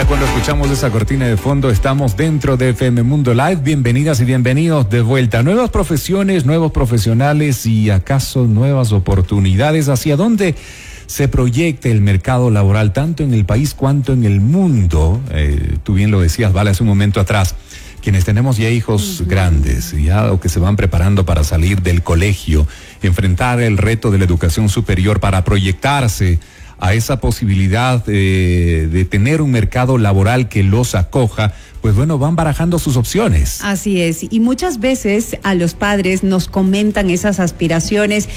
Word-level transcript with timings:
Ya 0.00 0.06
cuando 0.06 0.24
escuchamos 0.24 0.70
esa 0.70 0.88
cortina 0.88 1.26
de 1.26 1.36
fondo, 1.36 1.68
estamos 1.68 2.16
dentro 2.16 2.56
de 2.56 2.70
FM 2.70 3.02
Mundo 3.02 3.34
Live. 3.34 3.56
Bienvenidas 3.56 4.18
y 4.20 4.24
bienvenidos 4.24 4.88
de 4.88 5.02
vuelta. 5.02 5.42
Nuevas 5.42 5.68
profesiones, 5.68 6.46
nuevos 6.46 6.72
profesionales 6.72 7.66
y 7.66 7.90
acaso 7.90 8.46
nuevas 8.46 8.92
oportunidades. 8.92 9.90
¿Hacia 9.90 10.16
dónde 10.16 10.54
se 11.04 11.28
proyecta 11.28 11.90
el 11.90 12.00
mercado 12.00 12.50
laboral, 12.50 12.94
tanto 12.94 13.22
en 13.24 13.34
el 13.34 13.44
país 13.44 13.74
cuanto 13.74 14.14
en 14.14 14.24
el 14.24 14.40
mundo? 14.40 15.20
Eh, 15.32 15.76
tú 15.82 15.92
bien 15.92 16.10
lo 16.10 16.22
decías, 16.22 16.54
Vale, 16.54 16.70
hace 16.70 16.82
un 16.82 16.88
momento 16.88 17.20
atrás 17.20 17.54
quienes 18.00 18.24
tenemos 18.24 18.56
ya 18.56 18.70
hijos 18.70 19.24
grandes, 19.26 19.92
ya 19.92 20.32
o 20.32 20.40
que 20.40 20.48
se 20.48 20.60
van 20.60 20.76
preparando 20.76 21.26
para 21.26 21.44
salir 21.44 21.82
del 21.82 22.02
colegio, 22.02 22.66
enfrentar 23.02 23.60
el 23.60 23.76
reto 23.76 24.10
de 24.10 24.16
la 24.16 24.24
educación 24.24 24.70
superior 24.70 25.20
para 25.20 25.44
proyectarse 25.44 26.38
a 26.80 26.94
esa 26.94 27.20
posibilidad 27.20 28.04
de 28.04 29.06
tener 29.10 29.42
un 29.42 29.50
mercado 29.50 29.98
laboral 29.98 30.48
que 30.48 30.62
los 30.62 30.94
acoja, 30.94 31.52
pues 31.80 31.94
bueno, 31.94 32.18
van 32.18 32.36
barajando 32.36 32.78
sus 32.78 32.96
opciones. 32.96 33.60
Así 33.62 34.00
es, 34.00 34.24
y 34.28 34.40
muchas 34.40 34.80
veces 34.80 35.36
a 35.42 35.54
los 35.54 35.74
padres 35.74 36.22
nos 36.22 36.48
comentan 36.48 37.10
esas 37.10 37.40
aspiraciones 37.40 38.28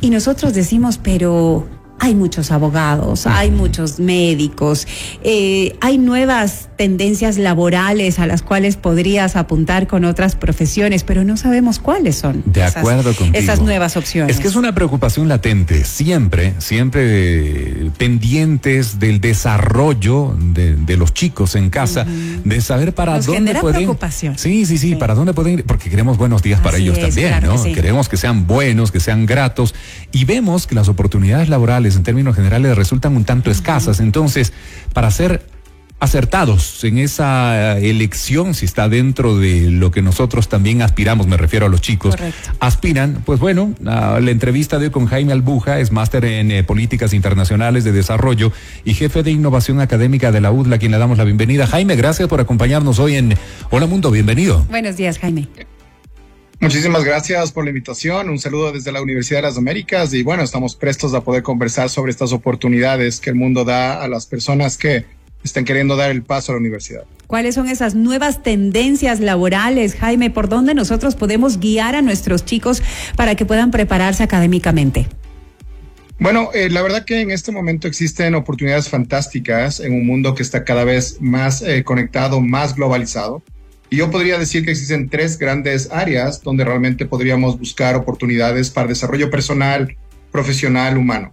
y 0.00 0.10
nosotros 0.10 0.52
decimos, 0.54 0.98
pero 0.98 1.68
hay 2.02 2.16
muchos 2.16 2.50
abogados, 2.50 3.28
hay 3.28 3.52
muchos 3.52 4.00
médicos, 4.00 4.88
eh, 5.22 5.76
hay 5.80 5.98
nuevas 5.98 6.68
tendencias 6.76 7.38
laborales 7.38 8.18
a 8.18 8.26
las 8.26 8.42
cuales 8.42 8.74
podrías 8.74 9.36
apuntar 9.36 9.86
con 9.86 10.04
otras 10.04 10.34
profesiones, 10.34 11.04
pero 11.04 11.22
no 11.22 11.36
sabemos 11.36 11.78
cuáles 11.78 12.16
son. 12.16 12.42
De 12.44 12.64
acuerdo 12.64 13.14
con 13.14 13.32
Esas 13.36 13.60
nuevas 13.60 13.96
opciones. 13.96 14.34
Es 14.34 14.42
que 14.42 14.48
es 14.48 14.56
una 14.56 14.74
preocupación 14.74 15.28
latente, 15.28 15.84
siempre, 15.84 16.54
siempre 16.58 17.92
pendientes 17.98 18.98
del 18.98 19.20
desarrollo 19.20 20.36
de, 20.36 20.96
los 20.96 21.14
chicos 21.14 21.54
en 21.54 21.70
casa, 21.70 22.04
de 22.04 22.60
saber 22.60 22.94
para 22.96 23.20
dónde 23.20 23.54
pueden. 23.54 23.82
preocupación. 23.82 24.36
Sí, 24.38 24.66
sí, 24.66 24.76
sí, 24.76 24.96
para 24.96 25.14
dónde 25.14 25.34
pueden 25.34 25.60
ir, 25.60 25.64
porque 25.66 25.88
queremos 25.88 26.18
buenos 26.18 26.42
días 26.42 26.60
para 26.60 26.78
ellos 26.78 26.98
también, 26.98 27.44
¿no? 27.44 27.62
Queremos 27.62 28.08
que 28.08 28.16
sean 28.16 28.48
buenos, 28.48 28.90
que 28.90 28.98
sean 28.98 29.24
gratos, 29.24 29.72
y 30.10 30.24
vemos 30.24 30.66
que 30.66 30.74
las 30.74 30.88
oportunidades 30.88 31.48
laborales 31.48 31.91
en 31.96 32.02
términos 32.02 32.36
generales 32.36 32.76
resultan 32.76 33.16
un 33.16 33.24
tanto 33.24 33.50
escasas. 33.50 34.00
Entonces, 34.00 34.52
para 34.92 35.10
ser 35.10 35.44
acertados 36.02 36.82
en 36.82 36.98
esa 36.98 37.78
elección, 37.78 38.54
si 38.54 38.64
está 38.64 38.88
dentro 38.88 39.38
de 39.38 39.70
lo 39.70 39.92
que 39.92 40.02
nosotros 40.02 40.48
también 40.48 40.82
aspiramos, 40.82 41.28
me 41.28 41.36
refiero 41.36 41.66
a 41.66 41.68
los 41.68 41.80
chicos, 41.80 42.16
aspiran, 42.58 43.22
pues 43.24 43.38
bueno, 43.38 43.72
la 43.80 44.18
entrevista 44.18 44.80
de 44.80 44.86
hoy 44.86 44.90
con 44.90 45.06
Jaime 45.06 45.32
Albuja, 45.32 45.78
es 45.78 45.92
máster 45.92 46.24
en 46.24 46.50
eh, 46.50 46.64
políticas 46.64 47.14
internacionales 47.14 47.84
de 47.84 47.92
desarrollo 47.92 48.50
y 48.84 48.94
jefe 48.94 49.22
de 49.22 49.30
innovación 49.30 49.80
académica 49.80 50.32
de 50.32 50.40
la 50.40 50.50
UDLA, 50.50 50.74
a 50.74 50.78
quien 50.80 50.90
le 50.90 50.98
damos 50.98 51.18
la 51.18 51.24
bienvenida. 51.24 51.68
Jaime, 51.68 51.94
gracias 51.94 52.28
por 52.28 52.40
acompañarnos 52.40 52.98
hoy 52.98 53.14
en 53.14 53.36
Hola 53.70 53.86
Mundo, 53.86 54.10
bienvenido. 54.10 54.66
Buenos 54.68 54.96
días, 54.96 55.20
Jaime. 55.20 55.46
Muchísimas 56.62 57.02
gracias 57.02 57.50
por 57.50 57.64
la 57.64 57.70
invitación. 57.70 58.30
Un 58.30 58.38
saludo 58.38 58.70
desde 58.70 58.92
la 58.92 59.02
Universidad 59.02 59.38
de 59.38 59.48
las 59.48 59.58
Américas 59.58 60.14
y 60.14 60.22
bueno, 60.22 60.44
estamos 60.44 60.76
prestos 60.76 61.12
a 61.12 61.20
poder 61.22 61.42
conversar 61.42 61.90
sobre 61.90 62.12
estas 62.12 62.32
oportunidades 62.32 63.18
que 63.18 63.30
el 63.30 63.36
mundo 63.36 63.64
da 63.64 64.00
a 64.00 64.06
las 64.06 64.26
personas 64.26 64.78
que 64.78 65.04
están 65.42 65.64
queriendo 65.64 65.96
dar 65.96 66.12
el 66.12 66.22
paso 66.22 66.52
a 66.52 66.54
la 66.54 66.60
universidad. 66.60 67.02
¿Cuáles 67.26 67.56
son 67.56 67.68
esas 67.68 67.96
nuevas 67.96 68.44
tendencias 68.44 69.18
laborales, 69.18 69.96
Jaime? 69.96 70.30
¿Por 70.30 70.48
dónde 70.48 70.72
nosotros 70.72 71.16
podemos 71.16 71.58
guiar 71.58 71.96
a 71.96 72.00
nuestros 72.00 72.44
chicos 72.44 72.80
para 73.16 73.34
que 73.34 73.44
puedan 73.44 73.72
prepararse 73.72 74.22
académicamente? 74.22 75.08
Bueno, 76.20 76.50
eh, 76.54 76.70
la 76.70 76.82
verdad 76.82 77.04
que 77.04 77.22
en 77.22 77.32
este 77.32 77.50
momento 77.50 77.88
existen 77.88 78.36
oportunidades 78.36 78.88
fantásticas 78.88 79.80
en 79.80 79.94
un 79.94 80.06
mundo 80.06 80.36
que 80.36 80.44
está 80.44 80.62
cada 80.62 80.84
vez 80.84 81.16
más 81.20 81.60
eh, 81.62 81.82
conectado, 81.82 82.40
más 82.40 82.76
globalizado. 82.76 83.42
Y 83.92 83.96
yo 83.96 84.10
podría 84.10 84.38
decir 84.38 84.64
que 84.64 84.70
existen 84.70 85.10
tres 85.10 85.38
grandes 85.38 85.90
áreas 85.92 86.40
donde 86.42 86.64
realmente 86.64 87.04
podríamos 87.04 87.58
buscar 87.58 87.94
oportunidades 87.94 88.70
para 88.70 88.88
desarrollo 88.88 89.28
personal, 89.28 89.98
profesional, 90.30 90.96
humano. 90.96 91.30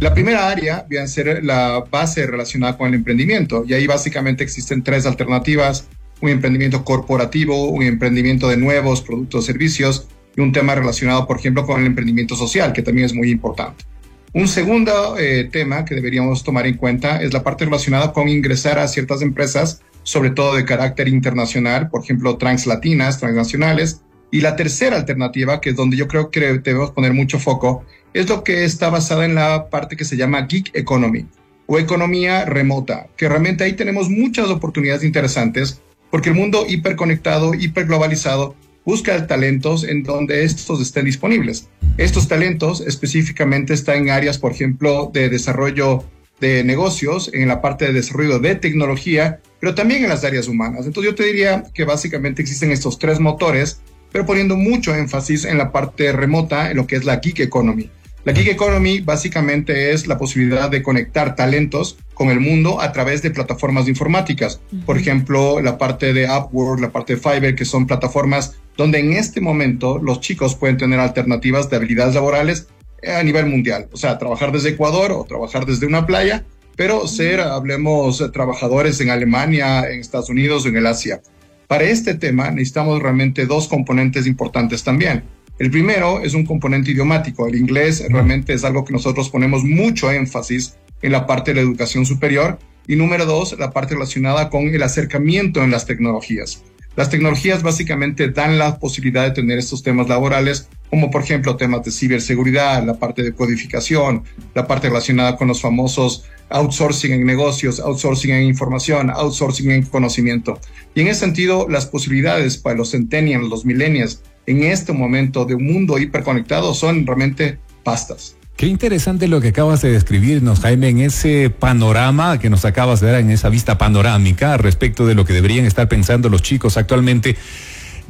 La 0.00 0.12
primera 0.12 0.50
área 0.50 0.84
viene 0.88 1.04
a 1.04 1.06
ser 1.06 1.44
la 1.44 1.84
base 1.88 2.26
relacionada 2.26 2.76
con 2.76 2.88
el 2.88 2.94
emprendimiento 2.94 3.62
y 3.64 3.74
ahí 3.74 3.86
básicamente 3.86 4.42
existen 4.42 4.82
tres 4.82 5.06
alternativas, 5.06 5.86
un 6.20 6.30
emprendimiento 6.30 6.84
corporativo, 6.84 7.70
un 7.70 7.84
emprendimiento 7.84 8.48
de 8.48 8.56
nuevos 8.56 9.02
productos 9.02 9.44
o 9.44 9.46
servicios 9.46 10.08
y 10.36 10.40
un 10.40 10.50
tema 10.50 10.74
relacionado, 10.74 11.28
por 11.28 11.38
ejemplo, 11.38 11.64
con 11.64 11.80
el 11.80 11.86
emprendimiento 11.86 12.34
social, 12.34 12.72
que 12.72 12.82
también 12.82 13.06
es 13.06 13.14
muy 13.14 13.30
importante. 13.30 13.84
Un 14.32 14.48
segundo 14.48 15.16
eh, 15.16 15.48
tema 15.52 15.84
que 15.84 15.94
deberíamos 15.94 16.42
tomar 16.42 16.66
en 16.66 16.76
cuenta 16.76 17.22
es 17.22 17.32
la 17.32 17.44
parte 17.44 17.66
relacionada 17.66 18.12
con 18.12 18.28
ingresar 18.28 18.80
a 18.80 18.88
ciertas 18.88 19.22
empresas 19.22 19.82
sobre 20.02 20.30
todo 20.30 20.56
de 20.56 20.64
carácter 20.64 21.08
internacional, 21.08 21.88
por 21.88 22.02
ejemplo, 22.02 22.36
translatinas, 22.36 23.18
transnacionales. 23.18 24.02
Y 24.30 24.40
la 24.40 24.56
tercera 24.56 24.96
alternativa, 24.96 25.60
que 25.60 25.70
es 25.70 25.76
donde 25.76 25.96
yo 25.96 26.06
creo 26.08 26.30
que 26.30 26.40
debemos 26.40 26.92
poner 26.92 27.12
mucho 27.12 27.38
foco, 27.38 27.84
es 28.14 28.28
lo 28.28 28.44
que 28.44 28.64
está 28.64 28.90
basada 28.90 29.24
en 29.24 29.34
la 29.34 29.68
parte 29.70 29.96
que 29.96 30.04
se 30.04 30.16
llama 30.16 30.46
Geek 30.46 30.70
Economy 30.74 31.26
o 31.66 31.78
economía 31.78 32.44
remota, 32.44 33.06
que 33.16 33.28
realmente 33.28 33.62
ahí 33.62 33.74
tenemos 33.74 34.08
muchas 34.08 34.48
oportunidades 34.48 35.04
interesantes 35.04 35.80
porque 36.10 36.30
el 36.30 36.34
mundo 36.34 36.66
hiperconectado, 36.68 37.54
hiperglobalizado, 37.54 38.56
busca 38.84 39.26
talentos 39.26 39.84
en 39.84 40.02
donde 40.02 40.42
estos 40.42 40.80
estén 40.80 41.04
disponibles. 41.04 41.68
Estos 41.96 42.26
talentos 42.26 42.80
específicamente 42.80 43.72
están 43.72 43.98
en 43.98 44.10
áreas, 44.10 44.38
por 44.38 44.52
ejemplo, 44.52 45.10
de 45.12 45.28
desarrollo 45.28 46.04
de 46.40 46.64
negocios, 46.64 47.30
en 47.32 47.48
la 47.48 47.60
parte 47.60 47.86
de 47.86 47.92
desarrollo 47.92 48.38
de 48.38 48.54
tecnología, 48.54 49.40
pero 49.60 49.74
también 49.74 50.02
en 50.02 50.08
las 50.08 50.24
áreas 50.24 50.48
humanas. 50.48 50.86
Entonces 50.86 51.12
yo 51.12 51.14
te 51.14 51.24
diría 51.24 51.64
que 51.74 51.84
básicamente 51.84 52.42
existen 52.42 52.70
estos 52.70 52.98
tres 52.98 53.20
motores, 53.20 53.80
pero 54.10 54.26
poniendo 54.26 54.56
mucho 54.56 54.94
énfasis 54.94 55.44
en 55.44 55.58
la 55.58 55.70
parte 55.70 56.12
remota, 56.12 56.70
en 56.70 56.76
lo 56.76 56.86
que 56.86 56.96
es 56.96 57.04
la 57.04 57.16
Geek 57.16 57.40
Economy. 57.40 57.90
La 58.24 58.32
Geek 58.32 58.48
Economy 58.48 59.00
básicamente 59.00 59.92
es 59.92 60.06
la 60.06 60.18
posibilidad 60.18 60.70
de 60.70 60.82
conectar 60.82 61.36
talentos 61.36 61.96
con 62.12 62.28
el 62.28 62.38
mundo 62.38 62.80
a 62.82 62.92
través 62.92 63.22
de 63.22 63.30
plataformas 63.30 63.88
informáticas. 63.88 64.60
Por 64.84 64.98
ejemplo, 64.98 65.60
la 65.60 65.78
parte 65.78 66.12
de 66.12 66.28
Upwork, 66.28 66.80
la 66.80 66.90
parte 66.90 67.14
de 67.14 67.20
Fiverr, 67.20 67.54
que 67.54 67.64
son 67.64 67.86
plataformas 67.86 68.56
donde 68.76 68.98
en 68.98 69.14
este 69.14 69.40
momento 69.40 69.98
los 70.02 70.20
chicos 70.20 70.54
pueden 70.54 70.76
tener 70.76 71.00
alternativas 71.00 71.70
de 71.70 71.76
habilidades 71.76 72.14
laborales 72.14 72.68
a 73.06 73.22
nivel 73.22 73.46
mundial. 73.46 73.88
O 73.92 73.96
sea, 73.96 74.18
trabajar 74.18 74.52
desde 74.52 74.70
Ecuador 74.70 75.12
o 75.12 75.24
trabajar 75.24 75.66
desde 75.66 75.86
una 75.86 76.06
playa, 76.06 76.44
pero 76.76 77.06
ser, 77.06 77.40
hablemos, 77.40 78.24
trabajadores 78.32 79.00
en 79.00 79.10
Alemania, 79.10 79.90
en 79.90 80.00
Estados 80.00 80.30
Unidos 80.30 80.64
o 80.64 80.68
en 80.68 80.76
el 80.76 80.86
Asia. 80.86 81.20
Para 81.66 81.84
este 81.84 82.14
tema 82.14 82.50
necesitamos 82.50 83.00
realmente 83.00 83.46
dos 83.46 83.68
componentes 83.68 84.26
importantes 84.26 84.82
también. 84.82 85.24
El 85.60 85.70
primero 85.70 86.20
es 86.20 86.32
un 86.32 86.46
componente 86.46 86.90
idiomático. 86.90 87.46
El 87.46 87.54
inglés 87.54 88.02
realmente 88.08 88.54
es 88.54 88.64
algo 88.64 88.84
que 88.84 88.94
nosotros 88.94 89.28
ponemos 89.28 89.62
mucho 89.62 90.10
énfasis 90.10 90.76
en 91.02 91.12
la 91.12 91.26
parte 91.26 91.50
de 91.50 91.56
la 91.56 91.60
educación 91.60 92.06
superior. 92.06 92.58
Y 92.86 92.96
número 92.96 93.26
dos, 93.26 93.56
la 93.58 93.70
parte 93.70 93.94
relacionada 93.94 94.48
con 94.48 94.62
el 94.62 94.82
acercamiento 94.82 95.62
en 95.62 95.70
las 95.70 95.84
tecnologías. 95.84 96.64
Las 96.96 97.08
tecnologías 97.08 97.62
básicamente 97.62 98.28
dan 98.30 98.58
la 98.58 98.78
posibilidad 98.78 99.24
de 99.24 99.30
tener 99.30 99.58
estos 99.58 99.82
temas 99.82 100.08
laborales, 100.08 100.68
como 100.90 101.10
por 101.10 101.22
ejemplo 101.22 101.56
temas 101.56 101.84
de 101.84 101.92
ciberseguridad, 101.92 102.84
la 102.84 102.98
parte 102.98 103.22
de 103.22 103.32
codificación, 103.32 104.24
la 104.54 104.66
parte 104.66 104.88
relacionada 104.88 105.36
con 105.36 105.46
los 105.48 105.60
famosos 105.60 106.24
outsourcing 106.50 107.12
en 107.12 107.24
negocios, 107.24 107.78
outsourcing 107.78 108.32
en 108.32 108.42
información, 108.42 109.08
outsourcing 109.10 109.70
en 109.70 109.82
conocimiento. 109.84 110.58
Y 110.94 111.02
en 111.02 111.08
ese 111.08 111.20
sentido, 111.20 111.68
las 111.68 111.86
posibilidades 111.86 112.58
para 112.58 112.76
los 112.76 112.90
centennials, 112.90 113.48
los 113.48 113.64
millennials, 113.64 114.22
en 114.46 114.64
este 114.64 114.92
momento 114.92 115.44
de 115.44 115.54
un 115.54 115.64
mundo 115.64 115.96
hiperconectado 115.96 116.74
son 116.74 117.06
realmente 117.06 117.60
vastas. 117.84 118.36
Qué 118.60 118.66
interesante 118.66 119.26
lo 119.26 119.40
que 119.40 119.48
acabas 119.48 119.80
de 119.80 119.90
describirnos, 119.90 120.60
Jaime, 120.60 120.90
en 120.90 120.98
ese 120.98 121.48
panorama 121.48 122.38
que 122.38 122.50
nos 122.50 122.66
acabas 122.66 123.00
de 123.00 123.10
dar, 123.10 123.20
en 123.20 123.30
esa 123.30 123.48
vista 123.48 123.78
panorámica 123.78 124.58
respecto 124.58 125.06
de 125.06 125.14
lo 125.14 125.24
que 125.24 125.32
deberían 125.32 125.64
estar 125.64 125.88
pensando 125.88 126.28
los 126.28 126.42
chicos 126.42 126.76
actualmente. 126.76 127.38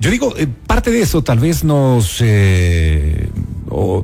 Yo 0.00 0.11
digo, 0.11 0.35
eh, 0.37 0.49
parte 0.67 0.91
de 0.91 1.02
eso 1.02 1.23
tal 1.23 1.38
vez 1.38 1.62
nos 1.62 2.17
eh, 2.20 3.29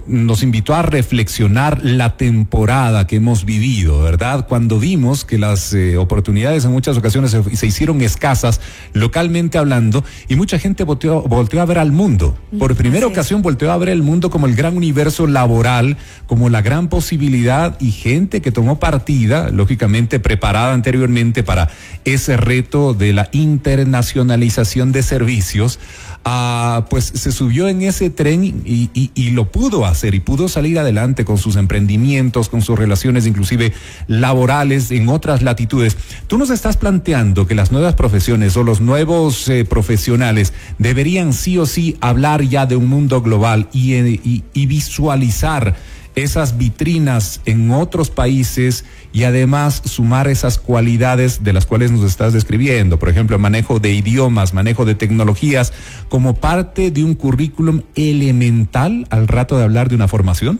nos 0.07 0.43
invitó 0.43 0.75
a 0.75 0.83
reflexionar 0.83 1.81
la 1.83 2.17
temporada 2.17 3.07
que 3.07 3.17
hemos 3.17 3.45
vivido, 3.45 4.03
¿verdad? 4.03 4.47
Cuando 4.47 4.79
vimos 4.79 5.25
que 5.25 5.39
las 5.39 5.73
eh, 5.73 5.97
oportunidades 5.97 6.65
en 6.65 6.73
muchas 6.73 6.97
ocasiones 6.97 7.37
se, 7.53 7.67
hicieron 7.67 8.01
escasas 8.01 8.61
localmente 8.93 9.59
hablando 9.59 10.05
y 10.29 10.37
mucha 10.37 10.59
gente 10.59 10.85
volteó, 10.85 11.23
volteó 11.23 11.61
a 11.61 11.65
ver 11.65 11.79
al 11.79 11.93
mundo. 11.93 12.37
Por 12.59 12.75
primera 12.77 13.07
ocasión 13.07 13.43
volteó 13.43 13.73
a 13.73 13.77
ver 13.77 13.89
el 13.89 14.03
mundo 14.03 14.31
como 14.31 14.47
el 14.47 14.55
gran 14.55 14.77
universo 14.77 15.27
laboral, 15.27 15.97
como 16.27 16.49
la 16.49 16.63
gran 16.63 16.89
posibilidad 16.89 17.77
y 17.81 17.91
gente 17.91 18.41
que 18.41 18.53
tomó 18.53 18.79
partida, 18.79 19.51
lógicamente 19.51 20.21
preparada 20.21 20.73
anteriormente 20.73 21.43
para 21.43 21.69
ese 22.05 22.37
reto 22.37 22.95
de 22.95 23.13
la 23.13 23.29
internacionalización 23.33 24.93
de 24.93 25.03
servicios, 25.03 25.79
ah, 26.25 26.87
pues 26.91 27.05
se 27.05 27.33
subió 27.33 27.69
en 27.69 27.83
ese 27.83 28.11
tren 28.11 28.45
y, 28.45 28.91
y 28.93 29.31
lo 29.31 29.51
pudo 29.57 29.87
hacer 29.87 30.15
y 30.15 30.21
pudo 30.21 30.49
salir 30.51 30.79
adelante 30.79 31.25
con 31.25 31.39
sus 31.39 31.57
emprendimientos, 31.57 32.51
con 32.51 32.61
sus 32.61 32.79
relaciones 32.79 33.27
inclusive 33.27 33.73
laborales 34.07 34.91
en 34.91 35.09
otras 35.09 35.41
latitudes. 35.41 35.97
Tú 36.27 36.37
nos 36.37 36.51
estás 36.51 36.77
planteando 36.77 37.47
que 37.47 37.55
las 37.55 37.73
nuevas 37.73 37.95
profesiones 37.95 38.55
o 38.59 38.65
los 38.65 38.83
nuevos 38.83 39.49
eh, 39.49 39.65
profesionales 39.65 40.53
deberían 40.79 41.33
sí 41.33 41.57
o 41.57 41.65
sí 41.65 41.97
hablar 42.03 42.43
ya 42.43 42.67
de 42.67 42.77
un 42.77 42.87
mundo 42.87 43.23
global 43.23 43.71
y, 43.73 44.43
y 44.53 44.67
visualizar 44.67 45.75
esas 46.17 46.57
vitrinas 46.57 47.41
en 47.45 47.71
otros 47.71 48.11
países 48.11 48.85
y 49.13 49.25
además 49.25 49.83
sumar 49.85 50.29
esas 50.29 50.59
cualidades 50.59 51.45
de 51.45 51.53
las 51.53 51.67
cuales 51.67 51.93
nos 51.93 52.05
estás 52.05 52.33
describiendo, 52.33 52.99
por 52.99 53.11
ejemplo, 53.11 53.39
manejo 53.39 53.79
de 53.79 53.93
idiomas, 53.93 54.55
manejo 54.55 54.85
de 54.85 54.95
tecnologías, 54.95 55.73
como 56.09 56.35
parte 56.35 56.91
de 56.91 57.05
un 57.05 57.15
currículum 57.15 57.83
elemental 57.95 59.07
al 59.11 59.29
rato 59.29 59.57
de 59.59 59.65
hablar 59.65 59.89
de 59.89 59.95
una 59.95 60.09
formación? 60.09 60.59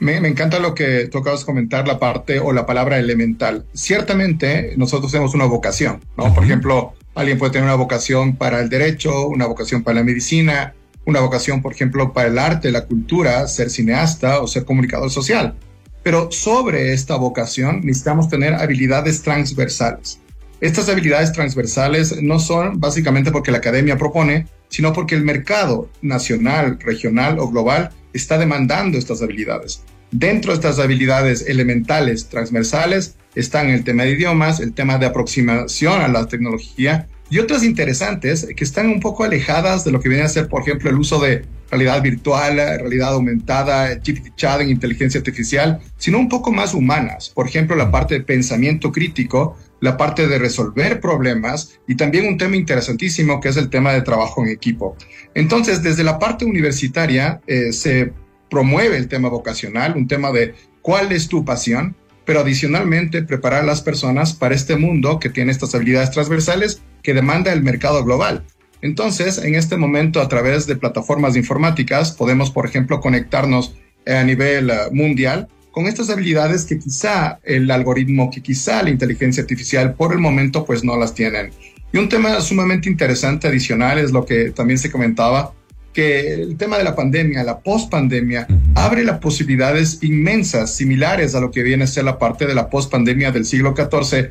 Me, 0.00 0.16
encanta 0.16 0.60
lo 0.60 0.76
que 0.76 1.08
tú 1.08 1.18
acabas 1.18 1.40
de 1.40 1.46
comentar, 1.46 1.88
la 1.88 1.98
parte 1.98 2.38
o 2.38 2.52
la 2.52 2.66
palabra 2.66 2.98
elemental. 2.98 3.66
Ciertamente 3.74 4.74
nosotros 4.76 5.10
tenemos 5.10 5.34
una 5.34 5.46
vocación, 5.46 6.00
¿no? 6.16 6.32
Por 6.32 6.44
ejemplo, 6.44 6.94
alguien 7.16 7.36
puede 7.36 7.50
tener 7.50 7.64
una 7.64 7.74
vocación 7.74 8.36
para 8.36 8.60
el 8.60 8.68
derecho, 8.68 9.26
una 9.26 9.46
vocación 9.46 9.82
para 9.82 9.96
la 9.96 10.04
medicina, 10.04 10.74
una 11.08 11.20
vocación, 11.20 11.62
por 11.62 11.72
ejemplo, 11.72 12.12
para 12.12 12.28
el 12.28 12.38
arte, 12.38 12.70
la 12.70 12.84
cultura, 12.84 13.48
ser 13.48 13.70
cineasta 13.70 14.42
o 14.42 14.46
ser 14.46 14.66
comunicador 14.66 15.10
social. 15.10 15.54
Pero 16.02 16.30
sobre 16.30 16.92
esta 16.92 17.16
vocación 17.16 17.80
necesitamos 17.82 18.28
tener 18.28 18.52
habilidades 18.52 19.22
transversales. 19.22 20.20
Estas 20.60 20.90
habilidades 20.90 21.32
transversales 21.32 22.22
no 22.22 22.38
son 22.38 22.78
básicamente 22.78 23.32
porque 23.32 23.50
la 23.50 23.56
academia 23.56 23.96
propone, 23.96 24.48
sino 24.68 24.92
porque 24.92 25.14
el 25.14 25.24
mercado 25.24 25.88
nacional, 26.02 26.78
regional 26.78 27.38
o 27.38 27.48
global 27.48 27.88
está 28.12 28.36
demandando 28.36 28.98
estas 28.98 29.22
habilidades. 29.22 29.82
Dentro 30.10 30.52
de 30.52 30.56
estas 30.56 30.78
habilidades 30.78 31.46
elementales 31.48 32.28
transversales 32.28 33.16
están 33.34 33.70
el 33.70 33.82
tema 33.82 34.02
de 34.02 34.10
idiomas, 34.10 34.60
el 34.60 34.74
tema 34.74 34.98
de 34.98 35.06
aproximación 35.06 36.02
a 36.02 36.08
la 36.08 36.26
tecnología 36.28 37.08
y 37.30 37.38
otras 37.38 37.62
interesantes 37.62 38.46
que 38.56 38.64
están 38.64 38.86
un 38.86 39.00
poco 39.00 39.24
alejadas 39.24 39.84
de 39.84 39.90
lo 39.90 40.00
que 40.00 40.08
viene 40.08 40.24
a 40.24 40.28
ser, 40.28 40.48
por 40.48 40.62
ejemplo, 40.62 40.88
el 40.88 40.96
uso 40.96 41.20
de 41.20 41.44
realidad 41.70 42.02
virtual, 42.02 42.56
realidad 42.56 43.12
aumentada, 43.12 43.94
GPT 43.96 44.34
chat 44.36 44.60
en 44.62 44.70
inteligencia 44.70 45.18
artificial, 45.18 45.80
sino 45.98 46.18
un 46.18 46.28
poco 46.28 46.50
más 46.50 46.72
humanas. 46.72 47.28
Por 47.28 47.46
ejemplo, 47.46 47.76
la 47.76 47.90
parte 47.90 48.14
de 48.14 48.20
pensamiento 48.24 48.90
crítico, 48.90 49.56
la 49.80 49.96
parte 49.96 50.26
de 50.26 50.38
resolver 50.38 51.00
problemas 51.00 51.78
y 51.86 51.96
también 51.96 52.26
un 52.26 52.38
tema 52.38 52.56
interesantísimo 52.56 53.40
que 53.40 53.50
es 53.50 53.56
el 53.56 53.68
tema 53.68 53.92
de 53.92 54.02
trabajo 54.02 54.42
en 54.42 54.48
equipo. 54.50 54.96
Entonces, 55.34 55.82
desde 55.82 56.04
la 56.04 56.18
parte 56.18 56.44
universitaria 56.44 57.40
eh, 57.46 57.72
se 57.72 58.12
promueve 58.50 58.96
el 58.96 59.08
tema 59.08 59.28
vocacional, 59.28 59.94
un 59.96 60.08
tema 60.08 60.32
de 60.32 60.54
cuál 60.80 61.12
es 61.12 61.28
tu 61.28 61.44
pasión, 61.44 61.94
pero 62.24 62.40
adicionalmente 62.40 63.22
preparar 63.22 63.62
a 63.62 63.66
las 63.66 63.82
personas 63.82 64.32
para 64.32 64.54
este 64.54 64.76
mundo 64.76 65.18
que 65.18 65.30
tiene 65.30 65.52
estas 65.52 65.74
habilidades 65.74 66.10
transversales 66.10 66.82
que 67.02 67.14
demanda 67.14 67.52
el 67.52 67.62
mercado 67.62 68.04
global. 68.04 68.44
Entonces, 68.80 69.38
en 69.38 69.54
este 69.54 69.76
momento, 69.76 70.20
a 70.20 70.28
través 70.28 70.66
de 70.66 70.76
plataformas 70.76 71.36
informáticas, 71.36 72.12
podemos, 72.12 72.50
por 72.50 72.66
ejemplo, 72.66 73.00
conectarnos 73.00 73.74
a 74.06 74.22
nivel 74.22 74.70
eh, 74.70 74.74
mundial 74.92 75.48
con 75.70 75.86
estas 75.86 76.10
habilidades 76.10 76.64
que 76.64 76.78
quizá 76.78 77.38
el 77.44 77.70
algoritmo, 77.70 78.30
que 78.30 78.42
quizá 78.42 78.82
la 78.82 78.90
inteligencia 78.90 79.42
artificial 79.42 79.94
por 79.94 80.12
el 80.12 80.18
momento 80.18 80.64
pues 80.64 80.82
no 80.82 80.96
las 80.96 81.14
tienen. 81.14 81.50
Y 81.92 81.98
un 81.98 82.08
tema 82.08 82.40
sumamente 82.40 82.88
interesante 82.88 83.48
adicional 83.48 83.98
es 83.98 84.12
lo 84.12 84.26
que 84.26 84.50
también 84.50 84.78
se 84.78 84.90
comentaba, 84.90 85.52
que 85.92 86.34
el 86.34 86.56
tema 86.56 86.78
de 86.78 86.84
la 86.84 86.94
pandemia, 86.94 87.42
la 87.44 87.60
post-pandemia, 87.60 88.46
abre 88.74 89.04
las 89.04 89.18
posibilidades 89.18 90.02
inmensas, 90.02 90.74
similares 90.74 91.34
a 91.34 91.40
lo 91.40 91.50
que 91.50 91.62
viene 91.62 91.84
a 91.84 91.86
ser 91.86 92.04
la 92.04 92.18
parte 92.18 92.46
de 92.46 92.54
la 92.54 92.68
post-pandemia 92.70 93.32
del 93.32 93.44
siglo 93.44 93.74
XIV, 93.76 94.28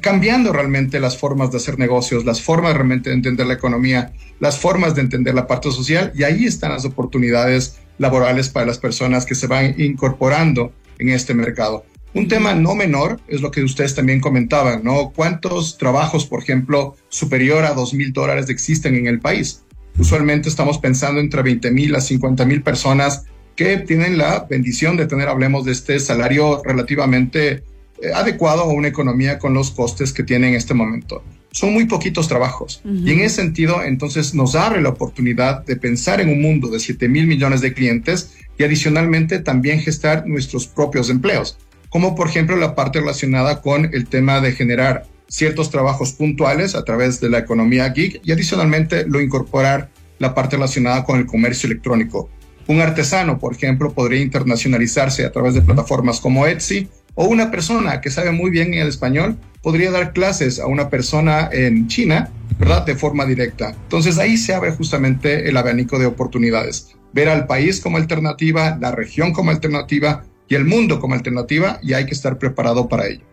cambiando 0.00 0.52
realmente 0.52 1.00
las 1.00 1.16
formas 1.16 1.50
de 1.50 1.58
hacer 1.58 1.78
negocios, 1.78 2.24
las 2.24 2.42
formas 2.42 2.74
realmente 2.74 3.10
de 3.10 3.16
entender 3.16 3.46
la 3.46 3.54
economía, 3.54 4.12
las 4.40 4.58
formas 4.58 4.94
de 4.94 5.02
entender 5.02 5.34
la 5.34 5.46
parte 5.46 5.70
social, 5.70 6.12
y 6.14 6.24
ahí 6.24 6.46
están 6.46 6.72
las 6.72 6.84
oportunidades 6.84 7.78
laborales 7.98 8.48
para 8.48 8.66
las 8.66 8.78
personas 8.78 9.26
que 9.26 9.34
se 9.34 9.46
van 9.46 9.74
incorporando 9.78 10.72
en 10.98 11.10
este 11.10 11.34
mercado. 11.34 11.84
Un 12.14 12.26
tema 12.26 12.54
no 12.54 12.74
menor 12.74 13.20
es 13.28 13.42
lo 13.42 13.50
que 13.50 13.62
ustedes 13.62 13.94
también 13.94 14.20
comentaban, 14.20 14.82
¿no? 14.82 15.12
¿Cuántos 15.14 15.76
trabajos, 15.76 16.24
por 16.24 16.42
ejemplo, 16.42 16.96
superior 17.08 17.64
a 17.64 17.74
dos 17.74 17.92
mil 17.92 18.12
dólares 18.12 18.48
existen 18.48 18.94
en 18.94 19.06
el 19.06 19.20
país? 19.20 19.62
Usualmente 19.98 20.48
estamos 20.48 20.78
pensando 20.78 21.20
entre 21.20 21.42
20 21.42 21.70
mil 21.70 21.94
a 21.94 22.00
50 22.00 22.44
mil 22.46 22.62
personas 22.62 23.26
que 23.56 23.76
tienen 23.78 24.16
la 24.16 24.46
bendición 24.48 24.96
de 24.96 25.06
tener, 25.06 25.28
hablemos 25.28 25.64
de 25.64 25.72
este 25.72 25.98
salario 25.98 26.62
relativamente 26.64 27.64
eh, 28.00 28.12
adecuado 28.14 28.62
a 28.62 28.72
una 28.72 28.88
economía 28.88 29.38
con 29.38 29.54
los 29.54 29.70
costes 29.70 30.12
que 30.12 30.22
tiene 30.22 30.48
en 30.48 30.54
este 30.54 30.74
momento. 30.74 31.22
Son 31.50 31.72
muy 31.72 31.86
poquitos 31.86 32.28
trabajos. 32.28 32.82
Y 32.84 33.10
en 33.10 33.20
ese 33.20 33.36
sentido, 33.36 33.82
entonces 33.82 34.34
nos 34.34 34.54
abre 34.54 34.82
la 34.82 34.90
oportunidad 34.90 35.64
de 35.64 35.76
pensar 35.76 36.20
en 36.20 36.28
un 36.28 36.42
mundo 36.42 36.68
de 36.68 36.78
7 36.78 37.08
mil 37.08 37.26
millones 37.26 37.60
de 37.60 37.72
clientes 37.72 38.34
y 38.58 38.64
adicionalmente 38.64 39.38
también 39.38 39.80
gestar 39.80 40.26
nuestros 40.26 40.66
propios 40.66 41.10
empleos, 41.10 41.58
como 41.88 42.14
por 42.14 42.28
ejemplo 42.28 42.56
la 42.56 42.74
parte 42.74 43.00
relacionada 43.00 43.62
con 43.62 43.86
el 43.94 44.06
tema 44.06 44.40
de 44.40 44.52
generar 44.52 45.06
ciertos 45.28 45.70
trabajos 45.70 46.12
puntuales 46.12 46.74
a 46.74 46.84
través 46.84 47.20
de 47.20 47.30
la 47.30 47.38
economía 47.38 47.88
geek 47.88 48.20
y 48.24 48.32
adicionalmente 48.32 49.06
lo 49.06 49.20
incorporar 49.20 49.90
la 50.18 50.34
parte 50.34 50.56
relacionada 50.56 51.04
con 51.04 51.18
el 51.18 51.26
comercio 51.26 51.68
electrónico. 51.68 52.30
Un 52.66 52.80
artesano, 52.80 53.38
por 53.38 53.54
ejemplo, 53.54 53.92
podría 53.92 54.20
internacionalizarse 54.20 55.24
a 55.24 55.32
través 55.32 55.54
de 55.54 55.62
plataformas 55.62 56.20
como 56.20 56.46
Etsy 56.46 56.88
o 57.20 57.24
una 57.24 57.50
persona 57.50 58.00
que 58.00 58.10
sabe 58.10 58.30
muy 58.30 58.48
bien 58.48 58.74
el 58.74 58.86
español 58.86 59.36
podría 59.60 59.90
dar 59.90 60.12
clases 60.12 60.60
a 60.60 60.66
una 60.66 60.88
persona 60.88 61.50
en 61.50 61.88
China, 61.88 62.30
¿verdad? 62.60 62.86
De 62.86 62.94
forma 62.94 63.26
directa. 63.26 63.70
Entonces 63.70 64.18
ahí 64.18 64.36
se 64.36 64.54
abre 64.54 64.70
justamente 64.70 65.48
el 65.48 65.56
abanico 65.56 65.98
de 65.98 66.06
oportunidades. 66.06 66.94
Ver 67.12 67.28
al 67.28 67.48
país 67.48 67.80
como 67.80 67.96
alternativa, 67.96 68.78
la 68.80 68.92
región 68.92 69.32
como 69.32 69.50
alternativa 69.50 70.22
y 70.46 70.54
el 70.54 70.64
mundo 70.64 71.00
como 71.00 71.14
alternativa 71.14 71.80
y 71.82 71.94
hay 71.94 72.06
que 72.06 72.14
estar 72.14 72.38
preparado 72.38 72.88
para 72.88 73.08
ello. 73.08 73.24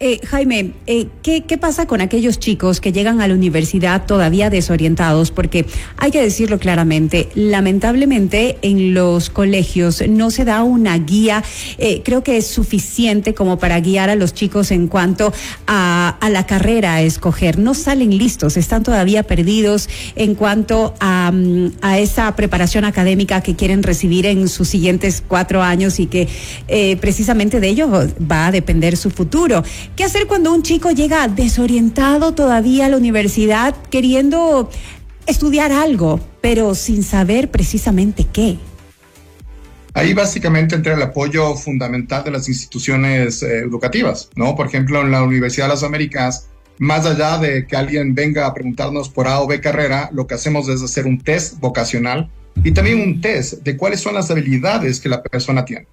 Eh, 0.00 0.18
Jaime, 0.26 0.72
eh, 0.88 1.06
¿qué, 1.22 1.56
pasa 1.56 1.86
con 1.86 2.00
aquellos 2.00 2.40
chicos 2.40 2.80
que 2.80 2.90
llegan 2.90 3.20
a 3.20 3.28
la 3.28 3.34
universidad 3.34 4.06
todavía 4.06 4.50
desorientados? 4.50 5.30
Porque 5.30 5.66
hay 5.96 6.10
que 6.10 6.20
decirlo 6.20 6.58
claramente, 6.58 7.28
lamentablemente 7.36 8.58
en 8.62 8.92
los 8.92 9.30
colegios 9.30 10.02
no 10.08 10.32
se 10.32 10.44
da 10.44 10.64
una 10.64 10.98
guía, 10.98 11.44
eh, 11.78 12.02
creo 12.04 12.24
que 12.24 12.36
es 12.36 12.48
suficiente 12.48 13.34
como 13.34 13.58
para 13.60 13.78
guiar 13.78 14.10
a 14.10 14.16
los 14.16 14.34
chicos 14.34 14.72
en 14.72 14.88
cuanto 14.88 15.32
a, 15.68 16.18
la 16.28 16.44
carrera 16.44 16.94
a 16.94 17.02
escoger. 17.02 17.60
No 17.60 17.72
salen 17.72 18.18
listos, 18.18 18.56
están 18.56 18.82
todavía 18.82 19.22
perdidos 19.22 19.88
en 20.16 20.34
cuanto 20.34 20.94
a, 20.98 21.30
mm, 21.32 21.70
a 21.82 22.00
esa 22.00 22.34
preparación 22.34 22.84
académica 22.84 23.42
que 23.42 23.54
quieren 23.54 23.84
recibir 23.84 24.26
en 24.26 24.48
sus 24.48 24.68
siguientes 24.68 25.22
cuatro 25.26 25.62
años 25.62 26.00
y 26.00 26.06
que 26.06 26.28
precisamente 27.00 27.60
de 27.60 27.68
ello 27.68 27.88
va 28.30 28.48
a 28.48 28.50
depender 28.50 28.96
su 28.96 29.10
futuro. 29.10 29.62
¿Qué 29.96 30.04
hacer 30.04 30.26
cuando 30.26 30.52
un 30.52 30.62
chico 30.62 30.90
llega 30.90 31.28
desorientado 31.28 32.34
todavía 32.34 32.86
a 32.86 32.88
la 32.88 32.96
universidad 32.96 33.74
queriendo 33.90 34.68
estudiar 35.26 35.72
algo, 35.72 36.20
pero 36.40 36.74
sin 36.74 37.02
saber 37.02 37.50
precisamente 37.50 38.26
qué? 38.32 38.58
Ahí 39.92 40.12
básicamente 40.12 40.74
entra 40.74 40.94
el 40.94 41.02
apoyo 41.02 41.54
fundamental 41.54 42.24
de 42.24 42.32
las 42.32 42.48
instituciones 42.48 43.42
eh, 43.44 43.58
educativas, 43.58 44.30
¿no? 44.34 44.56
Por 44.56 44.66
ejemplo, 44.66 45.00
en 45.00 45.12
la 45.12 45.22
Universidad 45.22 45.66
de 45.66 45.74
las 45.74 45.84
Américas, 45.84 46.48
más 46.78 47.06
allá 47.06 47.38
de 47.38 47.64
que 47.66 47.76
alguien 47.76 48.16
venga 48.16 48.46
a 48.46 48.54
preguntarnos 48.54 49.08
por 49.08 49.28
A 49.28 49.40
o 49.40 49.46
B 49.46 49.60
carrera, 49.60 50.10
lo 50.12 50.26
que 50.26 50.34
hacemos 50.34 50.68
es 50.68 50.82
hacer 50.82 51.06
un 51.06 51.20
test 51.20 51.60
vocacional 51.60 52.28
y 52.64 52.72
también 52.72 53.00
un 53.00 53.20
test 53.20 53.62
de 53.62 53.76
cuáles 53.76 54.00
son 54.00 54.14
las 54.14 54.30
habilidades 54.32 55.00
que 55.00 55.08
la 55.08 55.22
persona 55.22 55.64
tiene 55.64 55.86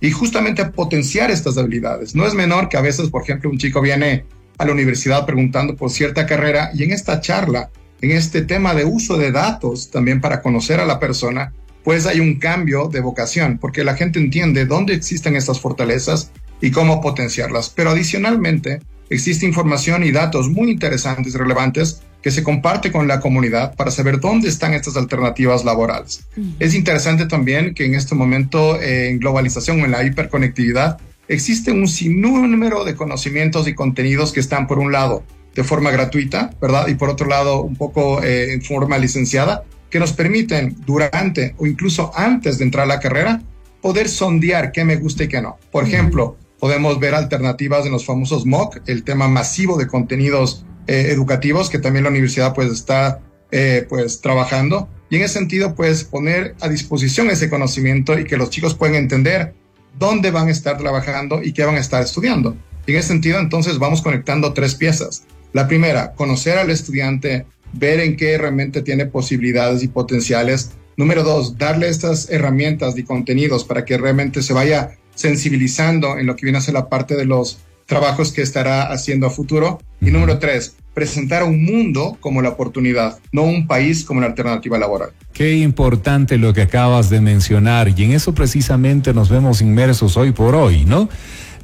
y 0.00 0.10
justamente 0.10 0.64
potenciar 0.66 1.30
estas 1.30 1.56
habilidades. 1.58 2.14
No 2.14 2.26
es 2.26 2.34
menor 2.34 2.68
que 2.68 2.76
a 2.76 2.82
veces, 2.82 3.08
por 3.08 3.22
ejemplo, 3.22 3.50
un 3.50 3.58
chico 3.58 3.80
viene 3.80 4.24
a 4.58 4.64
la 4.64 4.72
universidad 4.72 5.26
preguntando 5.26 5.76
por 5.76 5.90
cierta 5.90 6.26
carrera 6.26 6.70
y 6.74 6.84
en 6.84 6.92
esta 6.92 7.20
charla, 7.20 7.70
en 8.00 8.12
este 8.12 8.42
tema 8.42 8.74
de 8.74 8.84
uso 8.84 9.16
de 9.16 9.32
datos 9.32 9.90
también 9.90 10.20
para 10.20 10.42
conocer 10.42 10.80
a 10.80 10.86
la 10.86 11.00
persona, 11.00 11.52
pues 11.84 12.06
hay 12.06 12.20
un 12.20 12.38
cambio 12.38 12.88
de 12.88 13.00
vocación, 13.00 13.58
porque 13.58 13.84
la 13.84 13.94
gente 13.94 14.18
entiende 14.18 14.66
dónde 14.66 14.94
existen 14.94 15.36
estas 15.36 15.60
fortalezas 15.60 16.32
y 16.60 16.70
cómo 16.70 17.00
potenciarlas. 17.00 17.68
Pero 17.68 17.90
adicionalmente, 17.90 18.80
existe 19.08 19.46
información 19.46 20.02
y 20.02 20.10
datos 20.10 20.48
muy 20.48 20.70
interesantes 20.70 21.34
relevantes 21.34 22.02
que 22.26 22.32
se 22.32 22.42
comparte 22.42 22.90
con 22.90 23.06
la 23.06 23.20
comunidad 23.20 23.76
para 23.76 23.92
saber 23.92 24.18
dónde 24.18 24.48
están 24.48 24.74
estas 24.74 24.96
alternativas 24.96 25.64
laborales. 25.64 26.26
Es 26.58 26.74
interesante 26.74 27.26
también 27.26 27.72
que 27.72 27.84
en 27.84 27.94
este 27.94 28.16
momento 28.16 28.80
eh, 28.80 29.10
en 29.10 29.20
globalización, 29.20 29.78
en 29.82 29.92
la 29.92 30.02
hiperconectividad, 30.02 30.98
existe 31.28 31.70
un 31.70 31.86
sinnúmero 31.86 32.82
de 32.82 32.96
conocimientos 32.96 33.68
y 33.68 33.76
contenidos 33.76 34.32
que 34.32 34.40
están 34.40 34.66
por 34.66 34.80
un 34.80 34.90
lado 34.90 35.22
de 35.54 35.62
forma 35.62 35.92
gratuita, 35.92 36.50
¿verdad? 36.60 36.88
Y 36.88 36.96
por 36.96 37.10
otro 37.10 37.28
lado 37.28 37.62
un 37.62 37.76
poco 37.76 38.20
eh, 38.24 38.54
en 38.54 38.60
forma 38.60 38.98
licenciada, 38.98 39.62
que 39.88 40.00
nos 40.00 40.12
permiten 40.12 40.78
durante 40.84 41.54
o 41.58 41.66
incluso 41.68 42.10
antes 42.16 42.58
de 42.58 42.64
entrar 42.64 42.86
a 42.86 42.88
la 42.88 42.98
carrera 42.98 43.40
poder 43.80 44.08
sondear 44.08 44.72
qué 44.72 44.84
me 44.84 44.96
gusta 44.96 45.22
y 45.22 45.28
qué 45.28 45.40
no. 45.40 45.58
Por 45.70 45.84
ejemplo, 45.84 46.36
podemos 46.58 46.98
ver 46.98 47.14
alternativas 47.14 47.86
en 47.86 47.92
los 47.92 48.04
famosos 48.04 48.46
MOOC, 48.46 48.80
el 48.86 49.04
tema 49.04 49.28
masivo 49.28 49.78
de 49.78 49.86
contenidos 49.86 50.66
eh, 50.86 51.08
educativos 51.10 51.70
que 51.70 51.78
también 51.78 52.04
la 52.04 52.10
universidad 52.10 52.54
pues 52.54 52.70
está 52.70 53.20
eh, 53.50 53.86
pues 53.88 54.20
trabajando 54.20 54.88
y 55.10 55.16
en 55.16 55.22
ese 55.22 55.34
sentido 55.34 55.74
pues 55.74 56.04
poner 56.04 56.54
a 56.60 56.68
disposición 56.68 57.30
ese 57.30 57.48
conocimiento 57.48 58.18
y 58.18 58.24
que 58.24 58.36
los 58.36 58.50
chicos 58.50 58.74
puedan 58.74 58.96
entender 58.96 59.54
dónde 59.98 60.30
van 60.30 60.48
a 60.48 60.50
estar 60.50 60.78
trabajando 60.78 61.42
y 61.42 61.52
qué 61.52 61.64
van 61.64 61.76
a 61.76 61.80
estar 61.80 62.02
estudiando. 62.02 62.56
Y 62.86 62.92
en 62.92 62.98
ese 62.98 63.08
sentido 63.08 63.38
entonces 63.38 63.78
vamos 63.78 64.02
conectando 64.02 64.52
tres 64.52 64.74
piezas. 64.74 65.24
La 65.52 65.66
primera, 65.68 66.12
conocer 66.12 66.58
al 66.58 66.70
estudiante, 66.70 67.46
ver 67.72 68.00
en 68.00 68.16
qué 68.16 68.36
realmente 68.36 68.82
tiene 68.82 69.06
posibilidades 69.06 69.82
y 69.82 69.88
potenciales. 69.88 70.72
Número 70.96 71.22
dos, 71.22 71.56
darle 71.56 71.88
estas 71.88 72.30
herramientas 72.30 72.96
y 72.98 73.04
contenidos 73.04 73.64
para 73.64 73.84
que 73.84 73.98
realmente 73.98 74.42
se 74.42 74.52
vaya 74.52 74.98
sensibilizando 75.14 76.18
en 76.18 76.26
lo 76.26 76.36
que 76.36 76.46
viene 76.46 76.58
a 76.58 76.62
ser 76.62 76.74
la 76.74 76.88
parte 76.88 77.16
de 77.16 77.24
los 77.24 77.58
trabajos 77.86 78.32
que 78.32 78.42
estará 78.42 78.92
haciendo 78.92 79.26
a 79.26 79.30
futuro. 79.30 79.80
Y 80.00 80.10
número 80.10 80.38
tres, 80.38 80.76
presentar 80.92 81.44
un 81.44 81.64
mundo 81.64 82.16
como 82.20 82.42
la 82.42 82.50
oportunidad, 82.50 83.18
no 83.32 83.42
un 83.42 83.66
país 83.66 84.04
como 84.04 84.20
la 84.20 84.26
alternativa 84.26 84.78
laboral. 84.78 85.10
Qué 85.32 85.56
importante 85.56 86.38
lo 86.38 86.52
que 86.52 86.62
acabas 86.62 87.10
de 87.10 87.20
mencionar 87.20 87.92
y 87.96 88.04
en 88.04 88.12
eso 88.12 88.34
precisamente 88.34 89.14
nos 89.14 89.28
vemos 89.28 89.60
inmersos 89.60 90.16
hoy 90.16 90.32
por 90.32 90.54
hoy, 90.54 90.84
¿no? 90.84 91.08